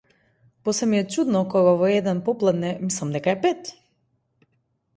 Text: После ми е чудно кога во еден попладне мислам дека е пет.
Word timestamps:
После 0.63 0.87
ми 0.93 0.97
е 0.99 1.03
чудно 1.15 1.41
кога 1.55 1.75
во 1.81 1.91
еден 1.97 2.23
попладне 2.29 2.73
мислам 2.89 3.15
дека 3.19 3.37
е 3.37 3.39
пет. 3.47 3.73